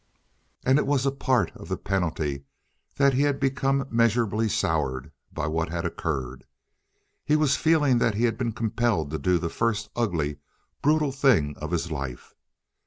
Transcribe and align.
And 0.65 0.79
it 0.79 0.87
was 0.87 1.05
a 1.05 1.11
part 1.11 1.51
of 1.55 1.69
the 1.69 1.77
penalty 1.77 2.45
that 2.95 3.13
he 3.13 3.21
had 3.21 3.39
become 3.39 3.85
measurably 3.91 4.49
soured 4.49 5.11
by 5.31 5.45
what 5.45 5.69
had 5.69 5.85
occurred. 5.85 6.43
He 7.23 7.35
was 7.35 7.55
feeling 7.55 7.99
that 7.99 8.15
he 8.15 8.23
had 8.23 8.35
been 8.35 8.53
compelled 8.53 9.11
to 9.11 9.19
do 9.19 9.37
the 9.37 9.47
first 9.47 9.89
ugly, 9.95 10.37
brutal 10.81 11.11
thing 11.11 11.55
of 11.57 11.69
his 11.69 11.91
life. 11.91 12.33